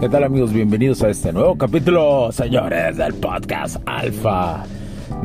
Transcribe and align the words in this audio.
¿Qué 0.00 0.08
tal 0.08 0.24
amigos? 0.24 0.54
Bienvenidos 0.54 1.02
a 1.02 1.10
este 1.10 1.30
nuevo 1.30 1.58
capítulo, 1.58 2.32
señores, 2.32 2.96
del 2.96 3.12
podcast 3.12 3.76
Alfa, 3.84 4.64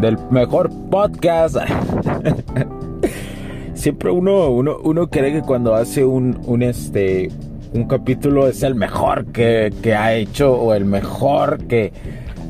del 0.02 0.18
mejor 0.32 0.70
podcast. 0.92 1.56
Siempre 3.74 4.12
uno, 4.12 4.50
uno, 4.50 4.76
uno 4.84 5.08
cree 5.10 5.32
que 5.32 5.44
cuando 5.44 5.76
hace 5.76 6.04
un, 6.04 6.38
un, 6.46 6.62
este, 6.62 7.32
un 7.72 7.86
capítulo 7.86 8.50
es 8.50 8.64
el 8.64 8.76
mejor 8.76 9.28
que, 9.28 9.74
que 9.82 9.96
ha 9.96 10.14
hecho 10.14 10.52
o 10.52 10.73
el 10.73 10.84
mejor 10.84 11.67
que, 11.67 11.94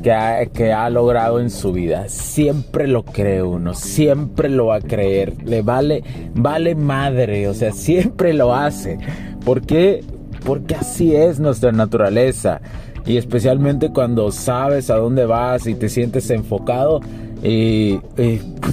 que 0.02 0.10
ha, 0.10 0.46
que 0.46 0.72
ha, 0.72 0.90
logrado 0.90 1.38
en 1.38 1.48
su 1.48 1.72
vida. 1.72 2.08
Siempre 2.08 2.88
lo 2.88 3.04
cree 3.04 3.44
uno, 3.44 3.72
siempre 3.72 4.48
lo 4.48 4.66
va 4.66 4.78
a 4.78 4.80
creer. 4.80 5.34
Le 5.44 5.62
vale, 5.62 6.02
vale 6.34 6.74
madre, 6.74 7.46
o 7.46 7.54
sea, 7.54 7.70
siempre 7.70 8.34
lo 8.34 8.52
hace. 8.52 8.98
¿Por 9.44 9.62
qué? 9.64 10.02
Porque 10.46 10.76
así 10.76 11.14
es 11.14 11.40
nuestra 11.40 11.72
naturaleza. 11.72 12.60
Y 13.04 13.18
especialmente 13.18 13.90
cuando 13.90 14.30
sabes 14.30 14.88
a 14.90 14.96
dónde 14.96 15.26
vas 15.26 15.66
y 15.66 15.74
te 15.74 15.88
sientes 15.88 16.30
enfocado, 16.30 17.00
eh, 17.42 18.00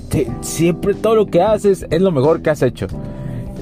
te, 0.10 0.28
siempre 0.42 0.94
todo 0.94 1.16
lo 1.16 1.26
que 1.26 1.42
haces 1.42 1.86
es 1.90 2.02
lo 2.02 2.12
mejor 2.12 2.42
que 2.42 2.52
has 2.52 2.62
hecho. 2.62 2.88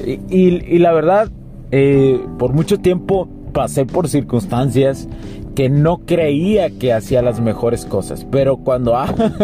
Y, 0.06 0.20
y, 0.30 0.76
y 0.76 0.78
la 0.80 0.92
verdad, 0.94 1.30
eh, 1.72 2.22
por 2.38 2.54
mucho 2.54 2.80
tiempo 2.80 3.30
pasé 3.54 3.86
por 3.86 4.08
circunstancias 4.08 5.08
que 5.56 5.70
no 5.70 6.00
creía 6.06 6.70
que 6.70 6.94
hacía 6.94 7.22
las 7.22 7.40
mejores 7.40 7.86
cosas, 7.86 8.26
pero 8.30 8.58
cuando 8.58 8.96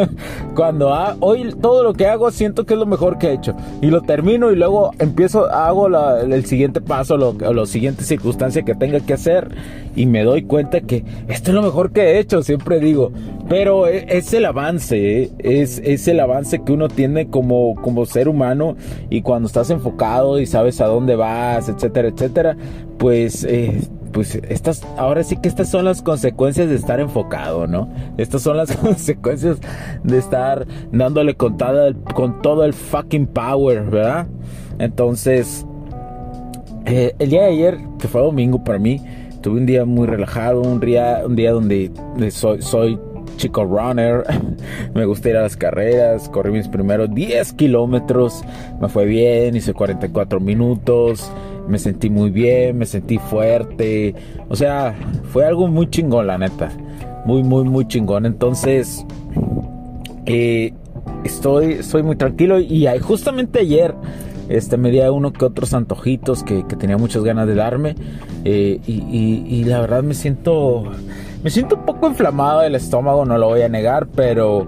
cuando 0.55 0.93
hoy 1.19 1.53
todo 1.61 1.83
lo 1.83 1.93
que 1.93 2.07
hago 2.07 2.31
siento 2.31 2.65
que 2.65 2.73
es 2.73 2.79
lo 2.79 2.85
mejor 2.85 3.17
que 3.17 3.27
he 3.27 3.33
hecho. 3.33 3.55
Y 3.81 3.87
lo 3.87 4.01
termino 4.01 4.51
y 4.51 4.55
luego 4.55 4.91
empiezo 4.99 5.45
hago 5.45 5.87
el 5.87 6.45
siguiente 6.45 6.81
paso, 6.81 7.17
lo, 7.17 7.33
lo 7.33 7.65
siguiente 7.65 8.03
circunstancia 8.03 8.63
que 8.63 8.75
tenga 8.75 8.99
que 8.99 9.13
hacer. 9.13 9.49
Y 9.95 10.05
me 10.05 10.23
doy 10.23 10.43
cuenta 10.43 10.81
que 10.81 11.03
esto 11.27 11.51
es 11.51 11.55
lo 11.55 11.63
mejor 11.63 11.91
que 11.91 12.01
he 12.01 12.19
hecho, 12.19 12.43
siempre 12.43 12.79
digo, 12.79 13.11
pero 13.49 13.87
e, 13.87 14.05
es 14.09 14.31
el 14.33 14.45
avance, 14.45 15.23
¿eh? 15.23 15.31
es, 15.39 15.81
es 15.83 16.07
el 16.07 16.19
avance 16.19 16.59
que 16.59 16.71
uno 16.71 16.87
tiene 16.87 17.27
como, 17.29 17.75
como 17.81 18.05
ser 18.05 18.29
humano. 18.29 18.75
Y 19.09 19.21
cuando 19.21 19.47
estás 19.47 19.69
enfocado 19.71 20.39
y 20.39 20.45
sabes 20.45 20.81
a 20.81 20.85
dónde 20.85 21.15
vas, 21.15 21.67
etcétera, 21.67 22.09
etcétera, 22.09 22.57
pues 22.97 23.43
eh, 23.43 23.81
pues 24.17 24.33
estas, 24.49 24.81
ahora 24.97 25.23
sí 25.23 25.37
que 25.37 25.47
estas 25.47 25.69
son 25.69 25.85
las 25.85 26.01
consecuencias 26.01 26.67
de 26.69 26.73
estar 26.73 26.99
enfocado, 26.99 27.67
¿no? 27.67 27.87
Estas 28.17 28.41
son 28.41 28.57
las 28.57 28.75
consecuencias 28.77 29.59
de 30.03 30.17
estar 30.17 30.65
dándole 30.91 31.35
con, 31.35 31.55
con 32.15 32.41
todo 32.41 32.63
el 32.65 32.73
fucking 32.73 33.27
power, 33.27 33.83
¿verdad? 33.83 34.25
Entonces, 34.79 35.67
eh, 36.87 37.13
el 37.19 37.29
día 37.29 37.43
de 37.43 37.47
ayer, 37.49 37.77
que 37.99 38.07
fue 38.07 38.21
domingo 38.23 38.63
para 38.63 38.79
mí, 38.79 38.99
tuve 39.41 39.59
un 39.59 39.67
día 39.67 39.85
muy 39.85 40.07
relajado, 40.07 40.61
un 40.61 40.79
día, 40.79 41.21
un 41.23 41.35
día 41.35 41.51
donde 41.51 41.91
soy, 42.31 42.63
soy 42.63 42.99
chico 43.35 43.65
runner, 43.65 44.23
me 44.95 45.05
gusta 45.05 45.29
ir 45.29 45.37
a 45.37 45.43
las 45.43 45.55
carreras, 45.55 46.27
corrí 46.27 46.53
mis 46.53 46.67
primeros 46.67 47.13
10 47.13 47.53
kilómetros, 47.53 48.43
me 48.81 48.89
fue 48.89 49.05
bien, 49.05 49.55
hice 49.55 49.75
44 49.75 50.39
minutos, 50.39 51.31
me 51.67 51.79
sentí 51.79 52.09
muy 52.09 52.29
bien, 52.29 52.77
me 52.77 52.85
sentí 52.85 53.17
fuerte, 53.17 54.15
o 54.49 54.55
sea, 54.55 54.95
fue 55.31 55.45
algo 55.45 55.67
muy 55.67 55.89
chingón, 55.89 56.27
la 56.27 56.37
neta, 56.37 56.71
muy, 57.25 57.43
muy, 57.43 57.63
muy 57.65 57.87
chingón. 57.87 58.25
Entonces, 58.25 59.05
eh, 60.25 60.73
estoy, 61.23 61.73
estoy 61.73 62.03
muy 62.03 62.15
tranquilo. 62.15 62.59
Y 62.59 62.87
justamente 62.99 63.59
ayer 63.59 63.93
este, 64.49 64.77
me 64.77 64.91
di 64.91 65.01
a 65.01 65.11
uno 65.11 65.33
que 65.33 65.45
otros 65.45 65.73
antojitos 65.73 66.43
que, 66.43 66.65
que 66.67 66.75
tenía 66.75 66.97
muchas 66.97 67.23
ganas 67.23 67.47
de 67.47 67.55
darme. 67.55 67.95
Eh, 68.45 68.79
y, 68.87 69.43
y, 69.45 69.63
la 69.65 69.81
verdad 69.81 70.03
me 70.03 70.13
siento, 70.13 70.83
me 71.43 71.49
siento 71.49 71.75
un 71.75 71.85
poco 71.85 72.07
inflamado 72.07 72.61
el 72.61 72.75
estómago, 72.75 73.25
no 73.25 73.37
lo 73.37 73.47
voy 73.47 73.61
a 73.61 73.69
negar, 73.69 74.07
pero 74.07 74.67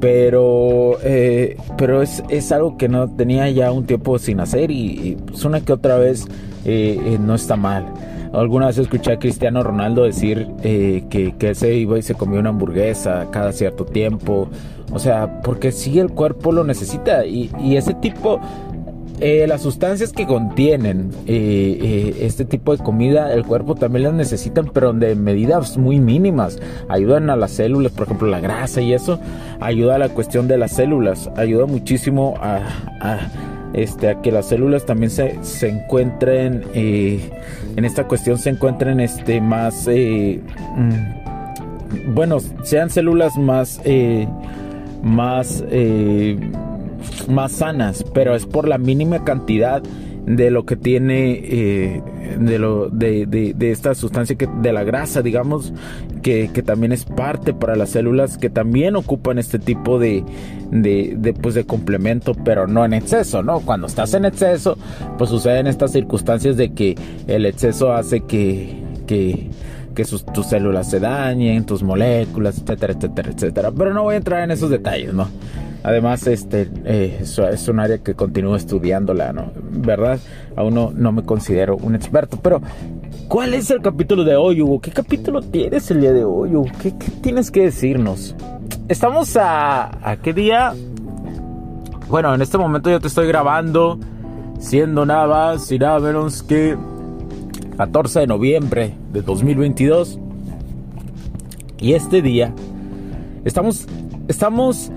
pero 0.00 0.98
eh, 1.02 1.56
pero 1.76 2.02
es, 2.02 2.22
es, 2.28 2.52
algo 2.52 2.76
que 2.76 2.88
no 2.88 3.08
tenía 3.08 3.50
ya 3.50 3.72
un 3.72 3.84
tiempo 3.84 4.18
sin 4.18 4.40
hacer 4.40 4.70
y, 4.70 4.76
y 4.76 5.46
una 5.46 5.60
que 5.60 5.72
otra 5.72 5.98
vez 5.98 6.26
eh, 6.64 7.00
eh, 7.02 7.18
no 7.18 7.34
está 7.34 7.56
mal. 7.56 7.86
Alguna 8.32 8.66
vez 8.66 8.78
escuché 8.78 9.12
a 9.12 9.18
Cristiano 9.18 9.62
Ronaldo 9.62 10.04
decir 10.04 10.48
eh, 10.62 11.04
que, 11.08 11.34
que 11.36 11.54
se 11.54 11.74
iba 11.74 11.98
y 11.98 12.02
se 12.02 12.14
comía 12.14 12.40
una 12.40 12.50
hamburguesa 12.50 13.28
cada 13.30 13.52
cierto 13.52 13.86
tiempo. 13.86 14.48
O 14.92 14.98
sea, 14.98 15.40
porque 15.42 15.72
sí 15.72 15.98
el 15.98 16.10
cuerpo 16.10 16.52
lo 16.52 16.64
necesita 16.64 17.24
y, 17.24 17.50
y 17.58 17.76
ese 17.76 17.94
tipo 17.94 18.40
eh, 19.20 19.46
las 19.48 19.62
sustancias 19.62 20.12
que 20.12 20.26
contienen 20.26 21.10
eh, 21.26 21.78
eh, 21.80 22.16
este 22.20 22.44
tipo 22.44 22.76
de 22.76 22.82
comida, 22.82 23.32
el 23.32 23.44
cuerpo 23.44 23.74
también 23.74 24.04
las 24.04 24.14
necesitan, 24.14 24.70
pero 24.72 24.92
de 24.92 25.16
medidas 25.16 25.76
muy 25.76 25.98
mínimas. 25.98 26.60
Ayudan 26.88 27.28
a 27.30 27.36
las 27.36 27.50
células, 27.52 27.92
por 27.92 28.06
ejemplo, 28.06 28.28
la 28.28 28.38
grasa 28.40 28.80
y 28.80 28.92
eso 28.92 29.18
ayuda 29.60 29.96
a 29.96 29.98
la 29.98 30.08
cuestión 30.10 30.46
de 30.46 30.56
las 30.56 30.72
células, 30.72 31.30
ayuda 31.36 31.66
muchísimo 31.66 32.34
a, 32.40 32.60
a 33.00 33.18
este, 33.72 34.08
a 34.08 34.20
que 34.22 34.30
las 34.30 34.46
células 34.46 34.86
también 34.86 35.10
se, 35.10 35.42
se 35.42 35.68
encuentren, 35.68 36.64
en 36.74 37.84
esta 37.84 38.04
cuestión 38.04 38.38
se 38.38 38.50
encuentren 38.50 39.00
este, 39.00 39.40
más, 39.40 39.88
mm, 39.88 40.38
bueno, 42.14 42.38
sean 42.62 42.88
células 42.88 43.36
más, 43.36 43.80
más, 45.02 45.64
más 47.28 47.52
sanas, 47.52 48.04
pero 48.14 48.34
es 48.34 48.46
por 48.46 48.68
la 48.68 48.78
mínima 48.78 49.24
cantidad 49.24 49.82
de 50.28 50.50
lo 50.50 50.66
que 50.66 50.76
tiene 50.76 51.40
eh, 51.42 52.02
de 52.38 52.58
lo 52.58 52.90
de, 52.90 53.24
de, 53.24 53.54
de, 53.54 53.70
esta 53.70 53.94
sustancia 53.94 54.36
que 54.36 54.46
de 54.60 54.72
la 54.74 54.84
grasa 54.84 55.22
digamos 55.22 55.72
que, 56.22 56.50
que, 56.52 56.62
también 56.62 56.92
es 56.92 57.06
parte 57.06 57.54
para 57.54 57.76
las 57.76 57.90
células 57.90 58.36
que 58.36 58.50
también 58.50 58.94
ocupan 58.96 59.38
este 59.38 59.58
tipo 59.58 59.98
de, 59.98 60.22
de, 60.70 61.14
de, 61.16 61.32
pues 61.32 61.54
de 61.54 61.64
complemento 61.64 62.34
pero 62.34 62.66
no 62.66 62.84
en 62.84 62.92
exceso 62.92 63.42
no 63.42 63.60
cuando 63.60 63.86
estás 63.86 64.12
en 64.12 64.26
exceso 64.26 64.76
pues 65.16 65.30
suceden 65.30 65.66
estas 65.66 65.92
circunstancias 65.92 66.58
de 66.58 66.74
que 66.74 66.94
el 67.26 67.46
exceso 67.46 67.94
hace 67.94 68.20
que 68.20 68.82
que 69.06 69.48
que 69.94 70.04
sus, 70.04 70.24
tus 70.26 70.46
células 70.46 70.88
se 70.88 71.00
dañen, 71.00 71.66
tus 71.66 71.82
moléculas, 71.82 72.58
etcétera, 72.58 72.92
etcétera, 72.92 73.30
etcétera. 73.32 73.72
Pero 73.76 73.92
no 73.92 74.04
voy 74.04 74.14
a 74.14 74.18
entrar 74.18 74.44
en 74.44 74.52
esos 74.52 74.70
detalles, 74.70 75.12
¿no? 75.12 75.26
Además, 75.82 76.26
este 76.26 76.68
eh, 76.84 77.20
es 77.20 77.68
un 77.68 77.80
área 77.80 77.98
que 77.98 78.14
continúo 78.14 78.56
estudiándola, 78.56 79.32
¿no? 79.32 79.52
¿Verdad? 79.70 80.18
Aún 80.56 80.74
no, 80.74 80.90
no 80.94 81.12
me 81.12 81.22
considero 81.22 81.76
un 81.76 81.94
experto, 81.94 82.38
pero 82.42 82.60
¿cuál 83.28 83.54
es 83.54 83.70
el 83.70 83.80
capítulo 83.80 84.24
de 84.24 84.36
hoy, 84.36 84.60
Hugo? 84.60 84.80
¿Qué 84.80 84.90
capítulo 84.90 85.40
tienes 85.40 85.90
el 85.90 86.00
día 86.00 86.12
de 86.12 86.24
hoy, 86.24 86.54
Hugo? 86.54 86.68
¿Qué, 86.82 86.96
qué 86.98 87.10
tienes 87.22 87.50
que 87.50 87.62
decirnos? 87.62 88.34
Estamos 88.88 89.36
a... 89.36 89.90
¿A 90.02 90.16
qué 90.16 90.32
día? 90.32 90.74
Bueno, 92.08 92.34
en 92.34 92.42
este 92.42 92.58
momento 92.58 92.90
yo 92.90 93.00
te 93.00 93.08
estoy 93.08 93.28
grabando, 93.28 93.98
siendo 94.58 95.06
nada 95.06 95.26
más 95.26 95.70
y 95.70 95.78
nada 95.78 96.00
menos 96.00 96.42
que 96.42 96.76
14 97.76 98.20
de 98.20 98.26
noviembre 98.26 98.94
de 99.12 99.22
2022. 99.22 100.18
Y 101.78 101.92
este 101.92 102.22
día 102.22 102.52
estamos 103.44 103.86
estamos 104.26 104.90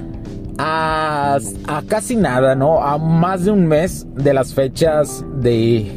a, 0.64 1.40
casi 1.88 2.16
nada, 2.16 2.56
¿no? 2.56 2.82
A 2.82 2.98
más 2.98 3.46
de 3.46 3.52
un 3.52 3.66
mes 3.66 4.06
de 4.16 4.34
las 4.34 4.54
fechas 4.54 5.26
de 5.36 5.92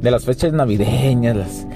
de 0.00 0.10
las 0.10 0.24
fechas 0.24 0.52
navideñas, 0.52 1.36
las 1.36 1.66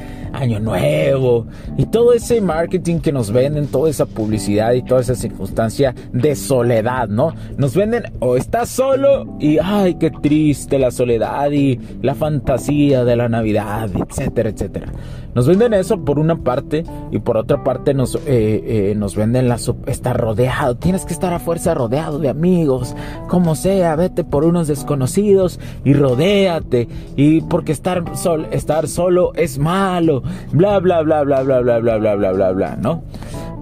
año 0.45 0.61
nuevo 0.61 1.47
y 1.77 1.87
todo 1.87 2.13
ese 2.13 2.41
marketing 2.41 3.01
que 3.01 3.13
nos 3.13 3.33
venden, 3.33 3.67
toda 3.67 3.91
esa 3.91 4.07
publicidad 4.07 4.73
y 4.73 4.83
toda 4.83 5.01
esa 5.01 5.15
circunstancia 5.15 5.95
de 6.13 6.37
soledad, 6.37 7.09
¿no? 7.09 7.35
Nos 7.57 7.75
venden 7.75 8.05
o 8.21 8.37
estás 8.37 8.69
solo 8.69 9.37
y 9.41 9.59
ay, 9.59 9.95
qué 9.95 10.11
triste 10.11 10.79
la 10.79 10.91
soledad 10.91 11.51
y 11.51 11.81
la 12.03 12.15
fantasía 12.15 13.05
de 13.05 13.17
la 13.17 13.29
Navidad, 13.29 13.91
etcétera, 13.95 14.51
etcétera. 14.51 14.93
Nos 15.35 15.49
venden 15.49 15.75
eso 15.75 16.05
por 16.05 16.21
una 16.21 16.37
parte 16.37 16.85
y 17.11 17.19
por 17.19 17.37
otra 17.37 17.65
parte 17.65 17.93
nos, 17.93 18.15
eh, 18.15 18.21
eh, 18.27 18.95
nos 18.97 19.17
venden 19.17 19.49
la, 19.49 19.59
estar 19.87 20.17
rodeado. 20.17 20.77
Tienes 20.77 21.05
que 21.05 21.13
estar 21.13 21.33
a 21.33 21.41
fuerza 21.41 21.75
rodeado 21.75 22.21
de 22.21 22.29
amigos, 22.29 22.95
como 23.29 23.57
sea, 23.57 23.97
vete 23.97 24.23
por 24.23 24.45
unos 24.45 24.69
desconocidos 24.69 25.59
y 25.85 25.93
rodéate. 25.93 26.87
Y 27.17 27.41
porque 27.41 27.73
estar, 27.73 28.17
sol, 28.17 28.47
estar 28.53 28.87
solo 28.87 29.33
es 29.35 29.59
malo, 29.59 30.23
bla, 30.53 30.79
bla, 30.79 31.03
bla, 31.03 31.23
bla, 31.23 31.43
bla, 31.43 31.61
bla, 31.61 31.79
bla, 31.79 31.99
bla, 31.99 32.15
bla, 32.15 32.33
bla, 32.33 32.53
bla, 32.53 32.77
¿no? 32.77 33.03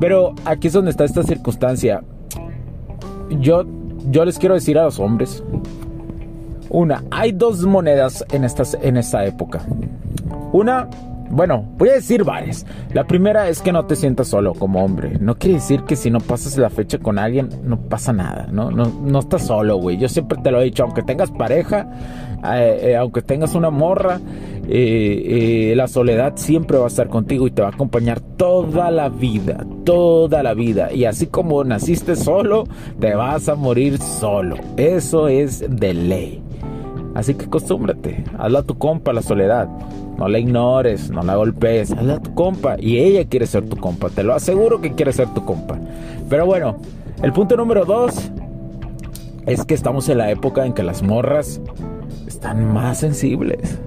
Pero 0.00 0.34
aquí 0.44 0.69
es 0.69 0.72
donde 0.72 0.90
está 0.90 1.04
esta 1.04 1.22
circunstancia. 1.22 2.02
Yo, 3.40 3.64
yo 4.10 4.24
les 4.24 4.38
quiero 4.38 4.54
decir 4.54 4.78
a 4.78 4.84
los 4.84 4.98
hombres, 4.98 5.42
una, 6.69 7.04
hay 7.10 7.32
dos 7.32 7.64
monedas 7.64 8.24
en, 8.32 8.44
estas, 8.44 8.76
en 8.82 8.96
esta 8.96 9.24
época. 9.24 9.60
Una 10.52 10.88
bueno, 11.32 11.64
voy 11.78 11.88
a 11.88 11.94
decir 11.94 12.24
varias. 12.24 12.66
La 12.92 13.04
primera 13.04 13.48
es 13.48 13.62
que 13.62 13.72
no 13.72 13.86
te 13.86 13.96
sientas 13.96 14.28
solo 14.28 14.52
como 14.52 14.84
hombre. 14.84 15.16
No 15.18 15.38
quiere 15.38 15.54
decir 15.54 15.84
que 15.84 15.96
si 15.96 16.10
no 16.10 16.20
pasas 16.20 16.58
la 16.58 16.68
fecha 16.68 16.98
con 16.98 17.18
alguien, 17.18 17.48
no 17.64 17.80
pasa 17.80 18.12
nada. 18.12 18.48
No, 18.52 18.70
no, 18.70 18.84
no 18.84 19.18
estás 19.18 19.46
solo, 19.46 19.78
güey. 19.78 19.96
Yo 19.96 20.10
siempre 20.10 20.38
te 20.42 20.50
lo 20.50 20.60
he 20.60 20.64
dicho, 20.64 20.82
aunque 20.82 21.02
tengas 21.02 21.30
pareja, 21.30 21.88
eh, 22.54 22.80
eh, 22.82 22.96
aunque 22.96 23.22
tengas 23.22 23.54
una 23.54 23.70
morra, 23.70 24.20
eh, 24.69 25.75
la 25.76 25.88
soledad 25.88 26.35
siempre 26.37 26.79
va 26.79 26.85
a 26.85 26.88
estar 26.88 27.09
contigo 27.09 27.47
y 27.47 27.50
te 27.50 27.62
va 27.62 27.69
a 27.69 27.73
acompañar 27.73 28.20
toda 28.20 28.91
la 28.91 29.09
vida, 29.09 29.67
toda 29.85 30.43
la 30.43 30.55
vida. 30.55 30.93
Y 30.93 31.05
así 31.05 31.26
como 31.26 31.64
naciste 31.64 32.17
solo, 32.17 32.64
te 33.00 33.14
vas 33.14 33.49
a 33.49 33.55
morir 33.55 33.99
solo. 33.99 34.56
Eso 34.76 35.29
es 35.29 35.64
de 35.69 35.94
ley. 35.94 36.43
Así 37.14 37.35
que 37.35 37.44
acostúmbrate, 37.47 38.25
hazla 38.38 38.61
a 38.61 38.62
tu 38.62 38.79
compa 38.79 39.12
la 39.12 39.23
soledad. 39.23 39.69
No 40.17 40.29
la 40.29 40.38
ignores, 40.38 41.11
no 41.11 41.23
la 41.23 41.37
golpees, 41.37 41.91
hazla 41.91 42.14
a 42.14 42.23
tu 42.23 42.35
compa. 42.35 42.76
Y 42.79 42.99
ella 42.99 43.25
quiere 43.26 43.47
ser 43.47 43.69
tu 43.69 43.76
compa, 43.76 44.09
te 44.11 44.23
lo 44.23 44.35
aseguro 44.35 44.81
que 44.81 44.93
quiere 44.93 45.12
ser 45.12 45.29
tu 45.35 45.44
compa. 45.44 45.79
Pero 46.29 46.47
bueno, 46.47 46.76
el 47.23 47.32
punto 47.32 47.56
número 47.56 47.85
dos 47.85 48.31
es 49.47 49.64
que 49.64 49.75
estamos 49.75 50.09
en 50.09 50.19
la 50.19 50.31
época 50.31 50.64
en 50.64 50.73
que 50.73 50.82
las 50.82 51.03
morras 51.03 51.61
están 52.26 52.73
más 52.73 52.99
sensibles. 52.99 53.81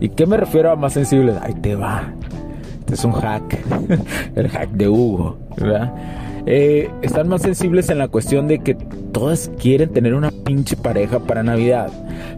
¿Y 0.00 0.10
qué 0.10 0.26
me 0.26 0.36
refiero 0.36 0.70
a 0.70 0.76
más 0.76 0.92
sensibles? 0.92 1.36
Ahí 1.42 1.54
te 1.54 1.74
va. 1.74 2.12
Este 2.80 2.94
es 2.94 3.04
un 3.04 3.12
hack. 3.12 3.58
el 4.36 4.48
hack 4.48 4.70
de 4.70 4.88
Hugo, 4.88 5.38
¿verdad? 5.56 5.92
Eh, 6.46 6.90
están 7.02 7.28
más 7.28 7.42
sensibles 7.42 7.90
en 7.90 7.98
la 7.98 8.08
cuestión 8.08 8.48
de 8.48 8.60
que 8.60 8.74
todas 8.74 9.50
quieren 9.58 9.92
tener 9.92 10.14
una 10.14 10.30
pinche 10.30 10.76
pareja 10.76 11.18
para 11.18 11.42
Navidad. 11.42 11.90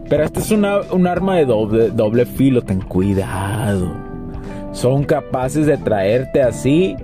Pero 0.09 0.23
esta 0.23 0.39
es 0.39 0.51
una, 0.51 0.81
un 0.91 1.07
arma 1.07 1.37
de 1.37 1.45
doble, 1.45 1.91
doble 1.91 2.25
filo, 2.25 2.61
ten 2.61 2.81
cuidado. 2.81 3.93
Son 4.73 5.03
capaces 5.03 5.65
de 5.65 5.77
traerte 5.77 6.41
así 6.41 6.95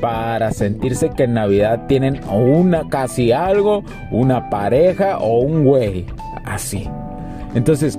para 0.00 0.50
sentirse 0.52 1.10
que 1.10 1.24
en 1.24 1.34
Navidad 1.34 1.86
tienen 1.86 2.20
una 2.30 2.88
casi 2.88 3.32
algo, 3.32 3.82
una 4.10 4.50
pareja 4.50 5.18
o 5.18 5.40
un 5.40 5.64
güey. 5.64 6.06
Así. 6.44 6.88
Entonces... 7.54 7.98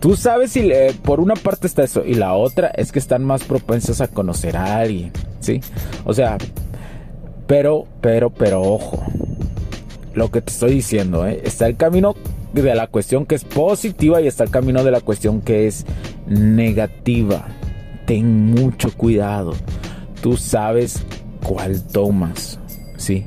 Tú 0.00 0.16
sabes 0.16 0.52
si 0.52 0.66
por 1.02 1.20
una 1.20 1.34
parte 1.34 1.66
está 1.66 1.84
eso 1.84 2.02
y 2.06 2.14
la 2.14 2.32
otra 2.32 2.68
es 2.68 2.90
que 2.90 2.98
están 2.98 3.22
más 3.22 3.44
propensos 3.44 4.00
a 4.00 4.08
conocer 4.08 4.56
a 4.56 4.78
alguien, 4.78 5.12
¿sí? 5.40 5.60
O 6.06 6.14
sea, 6.14 6.38
pero, 7.46 7.86
pero, 8.00 8.30
pero 8.30 8.62
ojo, 8.62 9.04
lo 10.14 10.30
que 10.30 10.40
te 10.40 10.52
estoy 10.52 10.72
diciendo, 10.72 11.26
¿eh? 11.26 11.42
está 11.44 11.66
el 11.66 11.76
camino 11.76 12.14
de 12.54 12.74
la 12.74 12.86
cuestión 12.86 13.26
que 13.26 13.34
es 13.34 13.44
positiva 13.44 14.22
y 14.22 14.26
está 14.26 14.44
el 14.44 14.50
camino 14.50 14.82
de 14.84 14.90
la 14.90 15.02
cuestión 15.02 15.42
que 15.42 15.66
es 15.66 15.84
negativa. 16.26 17.46
Ten 18.06 18.52
mucho 18.52 18.96
cuidado. 18.96 19.52
Tú 20.22 20.38
sabes 20.38 21.04
cuál 21.44 21.82
tomas, 21.82 22.58
¿sí? 22.96 23.26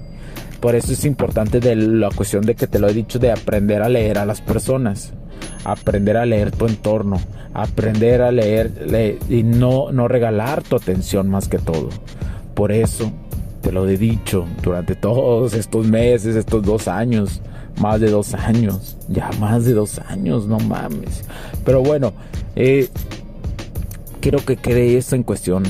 Por 0.60 0.74
eso 0.74 0.94
es 0.94 1.06
importante 1.06 1.60
de 1.60 1.76
la 1.76 2.10
cuestión 2.10 2.44
de 2.46 2.56
que 2.56 2.66
te 2.66 2.80
lo 2.80 2.88
he 2.88 2.94
dicho 2.94 3.20
de 3.20 3.32
aprender 3.32 3.84
a 3.84 3.90
leer 3.90 4.18
a 4.18 4.26
las 4.26 4.42
personas 4.42 5.14
aprender 5.64 6.18
a 6.18 6.26
leer 6.26 6.52
tu 6.52 6.66
entorno, 6.68 7.20
aprender 7.54 8.22
a 8.22 8.32
leer, 8.32 9.20
y 9.30 9.44
no, 9.44 9.92
no 9.92 10.08
regalar 10.08 10.64
tu 10.64 10.76
atención 10.76 11.30
más 11.30 11.48
que 11.48 11.60
todo. 11.60 11.90
Por 12.54 12.72
eso 12.72 13.12
te 13.62 13.72
lo 13.72 13.88
he 13.88 13.98
dicho 13.98 14.46
durante 14.62 14.96
todos 14.96 15.54
estos 15.54 15.88
meses, 15.88 16.36
estos 16.36 16.64
dos 16.64 16.88
años, 16.88 17.42
más 17.80 18.00
de 18.00 18.10
dos 18.10 18.34
años, 18.34 18.98
ya 19.08 19.30
más 19.40 19.66
de 19.66 19.74
dos 19.74 20.00
años, 20.00 20.48
no 20.48 20.60
mames. 20.60 21.24
Pero 21.66 21.82
bueno, 21.82 22.14
eh, 22.56 22.90
quiero 24.20 24.40
que 24.40 24.58
quede 24.58 24.98
esto 24.98 25.16
en 25.16 25.24
cuestión, 25.24 25.64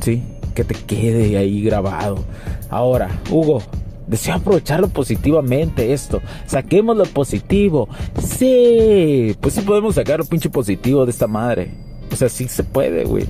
¿sí? 0.00 0.22
Que 0.54 0.64
te 0.64 0.74
quede 0.74 1.38
ahí 1.38 1.62
grabado. 1.62 2.18
Ahora, 2.68 3.08
Hugo, 3.30 3.62
Deseo 4.06 4.34
aprovecharlo 4.34 4.88
positivamente 4.88 5.92
esto. 5.92 6.22
Saquemos 6.46 6.96
lo 6.96 7.04
positivo. 7.04 7.88
Sí, 8.22 9.36
pues 9.40 9.54
sí 9.54 9.62
podemos 9.62 9.96
sacar 9.96 10.18
lo 10.18 10.24
pinche 10.24 10.48
positivo 10.48 11.04
de 11.04 11.10
esta 11.10 11.26
madre. 11.26 11.70
O 12.12 12.16
sea, 12.16 12.28
sí 12.28 12.48
se 12.48 12.62
puede, 12.62 13.04
güey. 13.04 13.26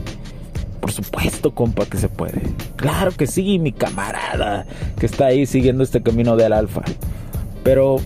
Por 0.81 0.93
supuesto, 0.93 1.55
compa, 1.55 1.87
que 1.87 1.97
se 1.97 2.09
puede. 2.09 2.43
Claro 2.77 3.11
que 3.11 3.27
sí, 3.27 3.59
mi 3.59 3.73
camarada 3.73 4.67
que 4.99 5.07
está 5.07 5.27
ahí 5.27 5.47
siguiendo 5.47 5.83
este 5.83 6.03
camino 6.03 6.37
del 6.37 6.53
alfa. 6.53 6.83
Pero 7.65 7.97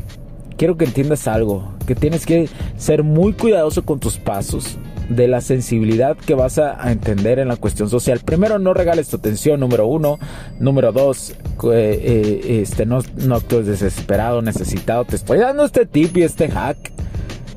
quiero 0.56 0.76
que 0.76 0.84
entiendas 0.84 1.26
algo, 1.26 1.72
que 1.86 1.94
tienes 1.94 2.24
que 2.24 2.48
ser 2.76 3.02
muy 3.02 3.32
cuidadoso 3.32 3.84
con 3.84 3.98
tus 3.98 4.18
pasos, 4.18 4.78
de 5.10 5.26
la 5.26 5.40
sensibilidad 5.40 6.16
que 6.16 6.34
vas 6.34 6.58
a, 6.58 6.90
entender 6.90 7.38
en 7.40 7.48
la 7.48 7.56
cuestión 7.56 7.90
social. 7.90 8.20
Primero, 8.24 8.58
no 8.58 8.72
regales 8.72 9.08
tu 9.08 9.16
atención, 9.16 9.60
número 9.60 9.86
uno. 9.86 10.18
Número 10.58 10.92
dos, 10.92 11.32
eh, 11.32 11.34
eh, 11.64 12.60
este, 12.62 12.86
no, 12.86 13.00
no 13.16 13.34
actúes 13.34 13.66
desesperado, 13.66 14.40
necesitado. 14.40 15.04
Te 15.04 15.16
estoy 15.16 15.38
dando 15.38 15.64
este 15.64 15.84
tip 15.84 16.16
y 16.16 16.22
este 16.22 16.48
hack 16.48 16.92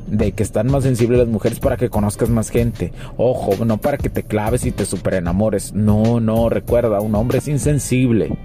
de 0.08 0.32
que 0.34 0.44
están 0.44 0.70
más 0.70 0.84
sensibles 0.84 1.20
las 1.20 1.28
mujeres 1.28 1.60
para 1.60 1.78
que 1.78 1.90
conozcas 1.90 2.30
más 2.30 2.50
gente. 2.50 2.92
Ojo, 3.18 3.64
no 3.66 3.78
para 3.78 3.98
que 3.98 4.10
te 4.10 4.24
claves 4.24 4.66
y 4.66 4.72
te 4.72 4.86
super 4.86 5.14
enamores. 5.14 5.74
No, 5.74 6.20
no, 6.20 6.50
recuerda, 6.50 7.02
un 7.02 7.16
hombre 7.16 7.38
es 7.38 7.48
insensible. 7.48 8.36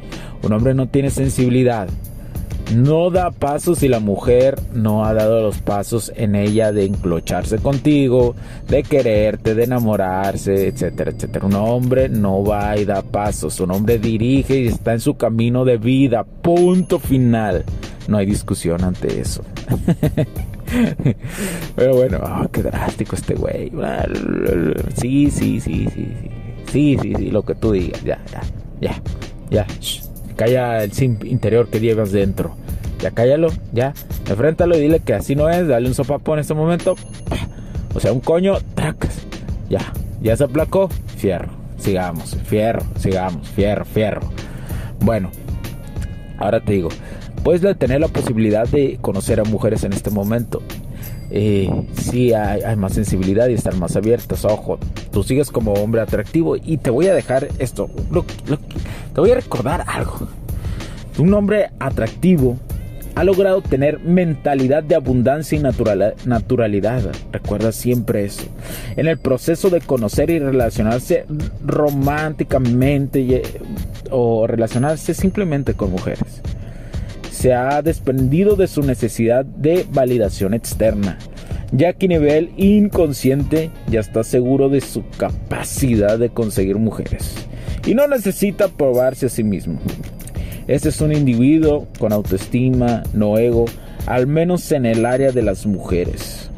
Un 0.42 0.52
hombre 0.52 0.74
no 0.74 0.86
tiene 0.88 1.10
sensibilidad 1.10 1.88
no 2.74 3.10
da 3.10 3.30
pasos 3.30 3.78
si 3.78 3.88
la 3.88 4.00
mujer 4.00 4.60
no 4.74 5.04
ha 5.04 5.14
dado 5.14 5.42
los 5.42 5.58
pasos 5.58 6.12
en 6.14 6.34
ella 6.34 6.72
de 6.72 6.84
enclocharse 6.84 7.58
contigo, 7.58 8.34
de 8.68 8.82
quererte, 8.82 9.54
de 9.54 9.64
enamorarse, 9.64 10.68
etcétera, 10.68 11.12
etcétera. 11.12 11.46
Un 11.46 11.54
hombre 11.54 12.08
no 12.08 12.44
va 12.44 12.76
y 12.76 12.84
da 12.84 13.02
pasos, 13.02 13.58
un 13.60 13.70
hombre 13.70 13.98
dirige 13.98 14.58
y 14.58 14.66
está 14.68 14.92
en 14.92 15.00
su 15.00 15.16
camino 15.16 15.64
de 15.64 15.78
vida, 15.78 16.24
punto 16.24 16.98
final. 16.98 17.64
No 18.06 18.18
hay 18.18 18.26
discusión 18.26 18.84
ante 18.84 19.20
eso. 19.20 19.42
Pero 21.76 21.94
bueno, 21.94 22.20
oh, 22.22 22.48
qué 22.48 22.62
drástico 22.62 23.16
este 23.16 23.34
güey. 23.34 23.70
Sí, 24.96 25.30
sí, 25.30 25.60
sí, 25.60 25.88
sí, 25.94 25.94
sí. 25.94 26.08
Sí, 26.70 26.98
sí, 27.00 27.14
sí, 27.16 27.30
lo 27.30 27.42
que 27.42 27.54
tú 27.54 27.72
digas. 27.72 28.02
Ya, 28.04 28.18
ya, 28.30 28.42
ya, 29.50 29.50
ya. 29.50 29.66
Calla 30.38 30.84
el 30.84 30.92
sim 30.92 31.18
interior 31.24 31.68
que 31.68 31.80
llevas 31.80 32.12
dentro. 32.12 32.54
Ya 33.02 33.10
cállalo, 33.10 33.48
ya. 33.72 33.92
Enfréntalo 34.28 34.78
y 34.78 34.82
dile 34.82 35.00
que 35.00 35.14
así 35.14 35.34
no 35.34 35.50
es. 35.50 35.66
Dale 35.66 35.88
un 35.88 35.94
sopapo 35.94 36.32
en 36.32 36.40
este 36.40 36.54
momento. 36.54 36.94
O 37.94 38.00
sea, 38.00 38.12
un 38.12 38.20
coño, 38.20 38.58
tracas. 38.74 39.18
Ya, 39.68 39.92
ya 40.22 40.36
se 40.36 40.44
aplacó. 40.44 40.88
Fierro. 41.16 41.48
Sigamos, 41.78 42.36
fierro, 42.44 42.82
sigamos, 42.96 43.48
fierro, 43.48 43.84
fierro. 43.84 44.20
Bueno, 45.00 45.30
ahora 46.38 46.60
te 46.60 46.72
digo, 46.72 46.90
puedes 47.42 47.78
tener 47.78 48.00
la 48.00 48.08
posibilidad 48.08 48.68
de 48.68 48.98
conocer 49.00 49.40
a 49.40 49.44
mujeres 49.44 49.84
en 49.84 49.92
este 49.92 50.10
momento. 50.10 50.62
Eh, 51.30 51.70
sí 51.92 52.32
hay, 52.32 52.76
más 52.76 52.94
sensibilidad 52.94 53.48
y 53.48 53.54
están 53.54 53.78
más 53.78 53.96
abiertas. 53.96 54.44
Ojo, 54.44 54.78
tú 55.12 55.22
sigues 55.22 55.50
como 55.50 55.72
hombre 55.74 56.00
atractivo 56.00 56.56
y 56.56 56.78
te 56.78 56.90
voy 56.90 57.06
a 57.06 57.14
dejar 57.14 57.48
esto. 57.58 57.88
Te 59.18 59.22
voy 59.22 59.32
a 59.32 59.34
recordar 59.34 59.84
algo. 59.88 60.28
Un 61.18 61.34
hombre 61.34 61.70
atractivo 61.80 62.56
ha 63.16 63.24
logrado 63.24 63.62
tener 63.62 63.98
mentalidad 63.98 64.84
de 64.84 64.94
abundancia 64.94 65.58
y 65.58 65.60
naturalidad. 66.24 67.02
Recuerda 67.32 67.72
siempre 67.72 68.24
eso. 68.24 68.44
En 68.94 69.08
el 69.08 69.18
proceso 69.18 69.70
de 69.70 69.80
conocer 69.80 70.30
y 70.30 70.38
relacionarse 70.38 71.24
románticamente 71.66 73.22
eh, 73.22 73.42
o 74.12 74.46
relacionarse 74.46 75.14
simplemente 75.14 75.74
con 75.74 75.90
mujeres. 75.90 76.40
Se 77.32 77.54
ha 77.54 77.82
desprendido 77.82 78.54
de 78.54 78.68
su 78.68 78.82
necesidad 78.82 79.44
de 79.44 79.84
validación 79.90 80.54
externa, 80.54 81.18
ya 81.72 81.92
que 81.92 82.06
nivel 82.06 82.52
inconsciente 82.56 83.72
ya 83.88 83.98
está 83.98 84.22
seguro 84.22 84.68
de 84.68 84.80
su 84.80 85.02
capacidad 85.18 86.20
de 86.20 86.28
conseguir 86.28 86.76
mujeres 86.76 87.47
y 87.88 87.94
no 87.94 88.06
necesita 88.06 88.68
probarse 88.68 89.26
a 89.26 89.28
sí 89.30 89.42
mismo. 89.42 89.78
Este 90.66 90.90
es 90.90 91.00
un 91.00 91.10
individuo 91.10 91.88
con 91.98 92.12
autoestima, 92.12 93.02
no 93.14 93.38
ego, 93.38 93.64
al 94.04 94.26
menos 94.26 94.70
en 94.72 94.84
el 94.84 95.06
área 95.06 95.32
de 95.32 95.40
las 95.40 95.64
mujeres. 95.64 96.50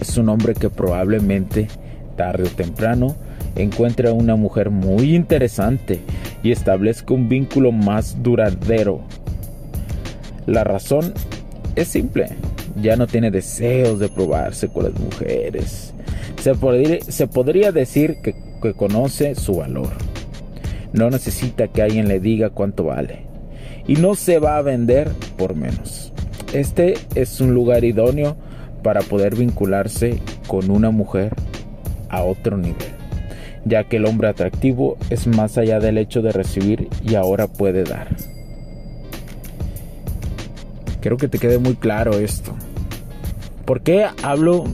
Es 0.00 0.18
un 0.18 0.28
hombre 0.28 0.54
que 0.54 0.70
probablemente, 0.70 1.68
tarde 2.16 2.48
o 2.48 2.50
temprano, 2.50 3.14
encuentre 3.54 4.08
a 4.08 4.12
una 4.12 4.34
mujer 4.34 4.70
muy 4.70 5.14
interesante 5.14 6.00
y 6.42 6.50
establezca 6.50 7.14
un 7.14 7.28
vínculo 7.28 7.70
más 7.70 8.20
duradero. 8.20 9.02
La 10.46 10.64
razón 10.64 11.14
es 11.76 11.86
simple, 11.86 12.26
ya 12.82 12.96
no 12.96 13.06
tiene 13.06 13.30
deseos 13.30 14.00
de 14.00 14.08
probarse 14.08 14.66
con 14.66 14.82
las 14.82 14.94
mujeres. 14.94 15.94
Se 16.40 16.56
podría, 17.28 17.70
decir 17.70 18.16
que 18.20 18.74
conoce 18.74 19.36
su 19.36 19.58
valor 19.58 19.92
no 20.94 21.10
necesita 21.10 21.66
que 21.66 21.82
alguien 21.82 22.06
le 22.06 22.20
diga 22.20 22.50
cuánto 22.50 22.84
vale. 22.84 23.26
Y 23.86 23.96
no 23.96 24.14
se 24.14 24.38
va 24.38 24.56
a 24.56 24.62
vender 24.62 25.10
por 25.36 25.56
menos. 25.56 26.12
Este 26.52 26.94
es 27.16 27.40
un 27.40 27.52
lugar 27.52 27.84
idóneo 27.84 28.36
para 28.82 29.00
poder 29.02 29.34
vincularse 29.34 30.20
con 30.46 30.70
una 30.70 30.90
mujer 30.90 31.34
a 32.10 32.22
otro 32.22 32.56
nivel, 32.56 32.94
ya 33.64 33.84
que 33.84 33.96
el 33.96 34.06
hombre 34.06 34.28
atractivo 34.28 34.96
es 35.10 35.26
más 35.26 35.58
allá 35.58 35.80
del 35.80 35.98
hecho 35.98 36.22
de 36.22 36.30
recibir 36.30 36.88
y 37.02 37.16
ahora 37.16 37.48
puede 37.48 37.82
dar. 37.82 38.14
Quiero 41.00 41.16
que 41.16 41.28
te 41.28 41.40
quede 41.40 41.58
muy 41.58 41.74
claro 41.74 42.12
esto. 42.20 42.54
¿Por 43.64 43.80
qué 43.82 44.06
hablo 44.22 44.64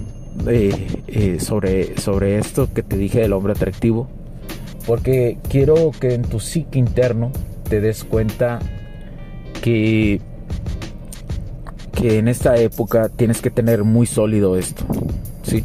eh, 0.46 1.38
sobre, 1.40 1.96
sobre 1.98 2.38
esto 2.38 2.68
que 2.74 2.82
te 2.82 2.98
dije 2.98 3.20
del 3.20 3.32
hombre 3.32 3.54
atractivo? 3.54 4.19
Porque 4.86 5.38
quiero 5.48 5.90
que 5.98 6.14
en 6.14 6.22
tu 6.22 6.40
psique 6.40 6.78
interno 6.78 7.32
te 7.68 7.80
des 7.80 8.04
cuenta 8.04 8.58
que, 9.62 10.20
que 11.94 12.18
en 12.18 12.28
esta 12.28 12.56
época 12.56 13.08
tienes 13.08 13.40
que 13.40 13.50
tener 13.50 13.84
muy 13.84 14.06
sólido 14.06 14.56
esto. 14.56 14.84
¿sí? 15.42 15.64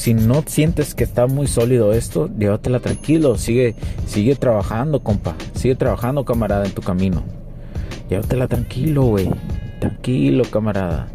Si 0.00 0.14
no 0.14 0.42
sientes 0.46 0.94
que 0.94 1.04
está 1.04 1.26
muy 1.26 1.46
sólido 1.46 1.92
esto, 1.92 2.30
llévatela 2.38 2.80
tranquilo. 2.80 3.36
Sigue, 3.36 3.74
sigue 4.06 4.34
trabajando, 4.34 5.00
compa. 5.00 5.36
Sigue 5.54 5.74
trabajando, 5.74 6.24
camarada, 6.24 6.64
en 6.64 6.72
tu 6.72 6.80
camino. 6.80 7.22
Llévatela 8.08 8.48
tranquilo, 8.48 9.04
güey. 9.04 9.28
Tranquilo, 9.78 10.44
camarada. 10.50 11.08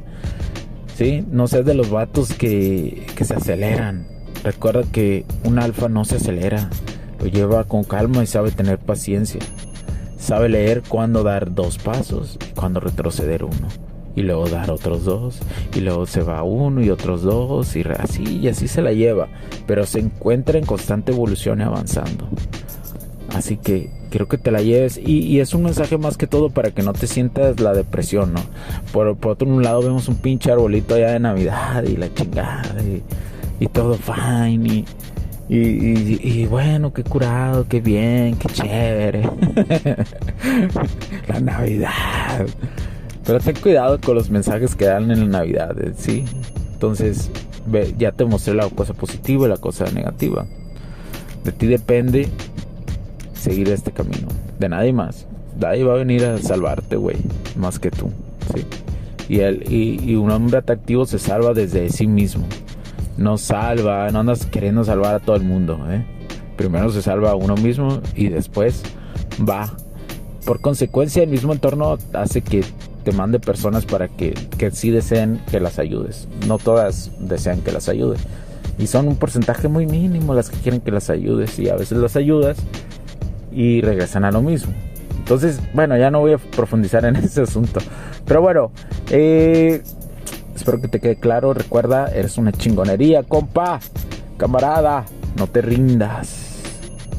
¿Sí? 0.95 1.25
No 1.31 1.47
seas 1.47 1.65
de 1.65 1.73
los 1.73 1.89
vatos 1.89 2.31
que, 2.33 3.07
que 3.15 3.25
se 3.25 3.33
aceleran. 3.33 4.14
Recuerda 4.45 4.83
que 4.83 5.25
un 5.43 5.57
alfa 5.57 5.89
no 5.89 6.05
se 6.05 6.17
acelera, 6.17 6.69
lo 7.19 7.25
lleva 7.25 7.63
con 7.63 7.83
calma 7.83 8.21
y 8.21 8.27
sabe 8.27 8.51
tener 8.51 8.77
paciencia. 8.77 9.41
Sabe 10.19 10.49
leer 10.49 10.83
cuándo 10.87 11.23
dar 11.23 11.55
dos 11.55 11.79
pasos 11.79 12.37
y 12.39 12.53
cuándo 12.53 12.79
retroceder 12.79 13.43
uno. 13.43 13.67
Y 14.15 14.21
luego 14.21 14.47
dar 14.47 14.69
otros 14.69 15.03
dos. 15.03 15.39
Y 15.73 15.79
luego 15.79 16.05
se 16.05 16.21
va 16.21 16.43
uno 16.43 16.83
y 16.83 16.91
otros 16.91 17.23
dos. 17.23 17.75
Y 17.75 17.83
así 17.97 18.39
y 18.41 18.47
así 18.47 18.67
se 18.67 18.83
la 18.83 18.93
lleva. 18.93 19.29
Pero 19.65 19.87
se 19.87 19.97
encuentra 19.99 20.59
en 20.59 20.65
constante 20.67 21.11
evolución 21.11 21.61
y 21.61 21.63
avanzando. 21.63 22.29
Así 23.33 23.57
que 23.57 23.89
quiero 24.11 24.27
que 24.27 24.37
te 24.37 24.51
la 24.51 24.61
lleves. 24.61 24.99
Y, 25.03 25.39
es 25.39 25.55
un 25.55 25.63
mensaje 25.63 25.97
más 25.97 26.17
que 26.17 26.27
todo 26.27 26.51
para 26.51 26.69
que 26.69 26.83
no 26.83 26.93
te 26.93 27.07
sientas 27.07 27.59
la 27.59 27.73
depresión, 27.73 28.33
¿no? 28.33 28.41
Por, 28.93 29.17
por 29.17 29.31
otro 29.31 29.59
lado 29.59 29.81
vemos 29.81 30.07
un 30.07 30.17
pinche 30.17 30.51
arbolito 30.51 30.93
allá 30.93 31.13
de 31.13 31.19
Navidad 31.19 31.83
y 31.83 31.97
la 31.97 32.13
chingada. 32.13 32.61
Y, 32.83 33.01
y 33.59 33.67
todo 33.67 33.95
fine 33.95 34.85
y, 35.47 35.57
y, 35.57 36.47
bueno, 36.47 36.91
qué 36.91 37.03
curado, 37.03 37.67
qué 37.67 37.79
bien, 37.79 38.35
qué 38.35 38.47
chévere. 38.47 39.21
la 41.27 41.39
Navidad. 41.39 42.47
Pero 43.23 43.39
ten 43.39 43.55
cuidado 43.55 43.99
con 44.01 44.15
los 44.15 44.31
mensajes 44.31 44.75
que 44.75 44.85
dan 44.85 45.11
en 45.11 45.19
la 45.19 45.39
Navidad, 45.39 45.79
¿eh? 45.79 45.93
¿sí? 45.95 46.25
Entonces, 46.73 47.29
ya 47.97 48.11
te 48.11 48.25
mostré 48.25 48.55
la 48.55 48.67
cosa 48.69 48.93
positiva 48.93 49.45
y 49.45 49.49
la 49.49 49.57
cosa 49.57 49.85
negativa. 49.91 50.47
De 51.43 51.51
ti 51.51 51.67
depende 51.67 52.27
seguir 53.35 53.69
este 53.69 53.91
camino. 53.91 54.27
De 54.57 54.67
nadie 54.67 54.93
más. 54.93 55.27
Nadie 55.59 55.83
va 55.83 55.93
a 55.93 55.97
venir 55.97 56.25
a 56.25 56.39
salvarte, 56.39 56.95
güey. 56.95 57.17
Más 57.55 57.77
que 57.77 57.91
tú, 57.91 58.09
¿sí? 58.53 58.65
Y, 59.29 59.41
y, 59.41 59.99
y 60.03 60.15
un 60.15 60.31
hombre 60.31 60.57
atractivo 60.57 61.05
se 61.05 61.19
salva 61.19 61.53
desde 61.53 61.89
sí 61.89 62.07
mismo 62.07 62.45
no 63.17 63.37
salva, 63.37 64.09
no 64.11 64.19
andas 64.19 64.45
queriendo 64.45 64.83
salvar 64.83 65.15
a 65.15 65.19
todo 65.19 65.35
el 65.35 65.43
mundo. 65.43 65.79
¿eh? 65.89 66.05
Primero 66.57 66.89
se 66.89 67.01
salva 67.01 67.31
a 67.31 67.35
uno 67.35 67.55
mismo 67.55 68.01
y 68.15 68.29
después 68.29 68.83
va. 69.47 69.75
Por 70.45 70.61
consecuencia, 70.61 71.23
el 71.23 71.29
mismo 71.29 71.53
entorno 71.53 71.97
hace 72.13 72.41
que 72.41 72.63
te 73.03 73.11
mande 73.11 73.39
personas 73.39 73.85
para 73.85 74.07
que, 74.07 74.33
que 74.57 74.71
sí 74.71 74.91
deseen 74.91 75.41
que 75.49 75.59
las 75.59 75.79
ayudes. 75.79 76.27
No 76.47 76.57
todas 76.57 77.11
desean 77.19 77.61
que 77.61 77.71
las 77.71 77.89
ayudes. 77.89 78.21
Y 78.77 78.87
son 78.87 79.07
un 79.07 79.15
porcentaje 79.15 79.67
muy 79.67 79.85
mínimo 79.85 80.33
las 80.33 80.49
que 80.49 80.57
quieren 80.57 80.81
que 80.81 80.91
las 80.91 81.09
ayudes. 81.09 81.57
Y 81.59 81.69
a 81.69 81.75
veces 81.75 81.97
las 81.97 82.15
ayudas 82.15 82.57
y 83.51 83.81
regresan 83.81 84.25
a 84.25 84.31
lo 84.31 84.41
mismo. 84.41 84.73
Entonces, 85.17 85.59
bueno, 85.73 85.97
ya 85.97 86.11
no 86.11 86.19
voy 86.19 86.33
a 86.33 86.37
profundizar 86.37 87.05
en 87.05 87.15
ese 87.15 87.41
asunto. 87.41 87.79
Pero 88.25 88.41
bueno, 88.41 88.71
eh, 89.09 89.81
Espero 90.55 90.79
que 90.79 90.87
te 90.87 90.99
quede 90.99 91.17
claro. 91.17 91.53
Recuerda, 91.53 92.07
eres 92.07 92.37
una 92.37 92.51
chingonería, 92.51 93.23
compa. 93.23 93.79
Camarada, 94.37 95.05
no 95.37 95.47
te 95.47 95.61
rindas. 95.61 96.55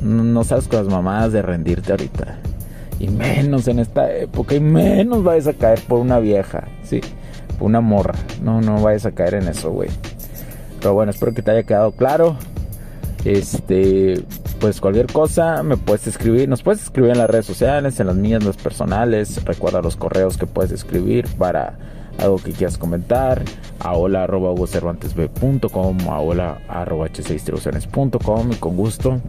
No, 0.03 0.45
sabes 0.45 0.69
con 0.69 0.81
las 0.81 0.89
mamadas 0.89 1.33
de 1.33 1.43
rendirte 1.43 1.93
ahorita. 1.93 2.39
Y 2.99 3.09
menos 3.09 3.69
en 3.69 3.79
esta 3.79 4.13
época. 4.15 4.55
Y 4.55 4.61
menos 4.61 5.23
vayas 5.23 5.47
a 5.47 5.53
caer 5.53 5.81
por 5.87 6.01
una 6.01 6.19
vieja. 6.19 6.65
Sí, 6.83 7.01
por 7.59 7.67
una 7.67 7.81
morra. 7.81 8.15
No, 8.43 8.61
no 8.61 8.83
vayas 8.83 9.07
a 9.07 9.13
caer 9.13 9.35
en 9.35 9.49
eso, 9.49 9.71
güey. 9.71 9.91
Pero 10.81 10.95
bueno, 10.95 11.11
espero 11.11 11.35
que 11.35 11.43
te 11.43 11.51
haya 11.51 11.63
quedado 11.63 11.93
claro. 11.93 12.37
Este, 13.25 14.23
pues 14.61 14.81
cualquier 14.81 15.07
cosa 15.07 15.63
me 15.63 15.77
puedes 15.77 16.07
escribir, 16.07 16.49
nos 16.49 16.63
puedes 16.63 16.83
escribir 16.83 17.11
en 17.11 17.19
las 17.19 17.29
redes 17.29 17.47
sociales, 17.47 17.99
en 17.99 18.07
las 18.07 18.17
mías, 18.17 18.45
las 18.45 18.57
personales. 18.57 19.45
Recuerda 19.45 19.83
los 19.83 19.97
correos 19.97 20.37
que 20.37 20.47
puedes 20.47 20.71
escribir 20.71 21.27
para 21.37 21.77
algo 22.19 22.37
que 22.37 22.53
quieras 22.53 22.79
comentar, 22.79 23.43
a 23.81 23.95
hola 23.95 24.25
arroba 24.25 24.51
a 24.51 24.53
hola 26.21 26.59
arroba 26.69 27.09
h6 27.09 28.53
y 28.53 28.57
con 28.59 28.77
gusto 28.77 29.21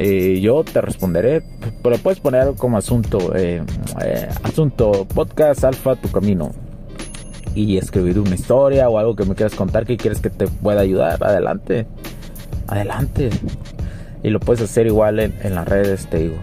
eh, 0.00 0.38
yo 0.40 0.62
te 0.62 0.80
responderé, 0.80 1.42
pero 1.82 1.98
puedes 1.98 2.20
poner 2.20 2.54
como 2.56 2.78
asunto, 2.78 3.34
eh, 3.34 3.64
eh, 4.04 4.28
asunto 4.44 5.04
podcast 5.12 5.64
alfa 5.64 5.96
tu 5.96 6.08
camino 6.08 6.52
y 7.56 7.78
escribir 7.78 8.20
una 8.20 8.36
historia 8.36 8.88
o 8.88 8.98
algo 8.98 9.16
que 9.16 9.24
me 9.24 9.34
quieras 9.34 9.56
contar 9.56 9.86
que 9.86 9.96
quieres 9.96 10.20
que 10.20 10.30
te 10.30 10.46
pueda 10.46 10.82
ayudar, 10.82 11.18
adelante, 11.24 11.88
adelante. 12.68 13.30
Y 14.22 14.30
lo 14.30 14.38
puedes 14.38 14.62
hacer 14.62 14.86
igual 14.86 15.18
en 15.18 15.54
las 15.54 15.66
redes, 15.66 16.06
te 16.06 16.18
digo. 16.18 16.36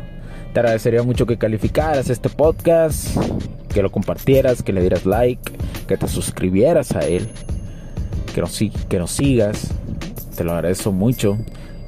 Te 0.53 0.59
agradecería 0.59 1.03
mucho 1.03 1.25
que 1.25 1.37
calificaras 1.37 2.09
este 2.09 2.27
podcast, 2.27 3.15
que 3.75 3.83
lo 3.83 3.91
compartieras, 3.91 4.63
que 4.63 4.71
le 4.71 4.79
dieras 4.79 5.05
like, 5.05 5.51
que 5.85 5.97
te 5.97 6.07
suscribieras 6.07 6.93
a 6.93 6.99
él, 6.99 7.27
que 8.33 8.39
nos, 8.39 9.11
sigas. 9.11 9.73
Te 10.37 10.45
lo 10.45 10.53
agradezco 10.53 10.93
mucho. 10.93 11.37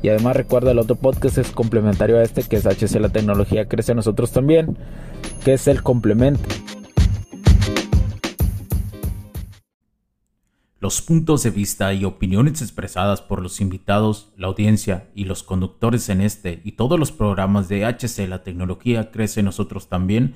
Y 0.03 0.09
además 0.09 0.35
recuerda 0.35 0.71
el 0.71 0.79
otro 0.79 0.97
podcast 0.97 1.37
es 1.37 1.51
complementario 1.51 2.17
a 2.17 2.23
este 2.23 2.43
que 2.43 2.57
es 2.57 2.65
HC 2.65 2.99
La 2.99 3.07
Tecnología 3.07 3.69
Crece 3.69 3.93
a 3.93 3.95
Nosotros 3.95 4.33
también, 4.33 4.77
que 5.45 5.53
es 5.53 5.65
el 5.69 5.81
complemento. 5.81 6.43
Los 10.81 11.01
puntos 11.01 11.43
de 11.43 11.51
vista 11.51 11.93
y 11.93 12.03
opiniones 12.03 12.61
expresadas 12.61 13.21
por 13.21 13.41
los 13.41 13.61
invitados, 13.61 14.33
la 14.35 14.47
audiencia 14.47 15.07
y 15.15 15.23
los 15.23 15.41
conductores 15.41 16.09
en 16.09 16.19
este 16.19 16.59
y 16.65 16.73
todos 16.73 16.99
los 16.99 17.13
programas 17.13 17.69
de 17.69 17.85
HC 17.85 18.27
La 18.27 18.43
Tecnología 18.43 19.09
Crece 19.09 19.41
Nosotros 19.41 19.87
también 19.87 20.35